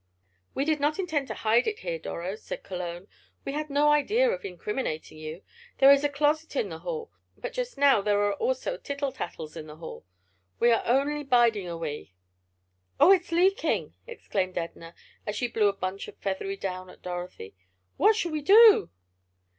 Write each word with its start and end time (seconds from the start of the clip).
"We 0.55 0.65
did 0.65 0.79
not 0.79 0.97
intend 0.97 1.27
to 1.27 1.35
hide 1.35 1.67
it 1.67 1.81
here, 1.81 1.99
Doro," 1.99 2.35
said 2.35 2.63
Cologne. 2.63 3.07
"We 3.45 3.51
had 3.53 3.69
no 3.69 3.89
idea 3.91 4.27
of 4.31 4.43
incriminating 4.43 5.19
you. 5.19 5.43
There 5.77 5.91
is 5.91 6.03
a 6.03 6.09
closet 6.09 6.55
in 6.55 6.69
the 6.69 6.79
hall. 6.79 7.11
But 7.37 7.53
just 7.53 7.77
now 7.77 8.01
there 8.01 8.19
are 8.23 8.33
also 8.33 8.77
tittle 8.77 9.11
tattles 9.11 9.55
in 9.55 9.67
the 9.67 9.75
hall. 9.75 10.03
We 10.59 10.71
are 10.71 10.81
only 10.87 11.23
biding 11.23 11.67
a 11.67 11.77
wee." 11.77 12.15
"Oh, 12.99 13.11
it's 13.11 13.31
leaking!" 13.31 13.93
exclaimed 14.07 14.57
Edna, 14.57 14.95
as 15.27 15.35
she 15.35 15.47
blew 15.47 15.67
a 15.67 15.73
bunch 15.73 16.07
of 16.07 16.17
feathery 16.17 16.57
down 16.57 16.89
at 16.89 17.03
Dorothy. 17.03 17.53
"What 17.97 18.15
shall 18.15 18.31
we 18.31 18.41
do?" 18.41 18.89